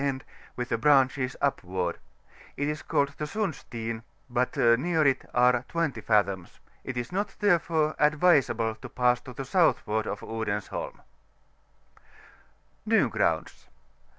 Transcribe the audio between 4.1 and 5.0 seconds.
THE GULP OP PINLAND. 9 but